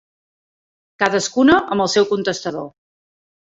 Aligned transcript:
Cadascuna 1.03 1.59
amb 1.77 1.87
el 1.87 1.93
seu 1.99 2.09
contestador. 2.15 2.69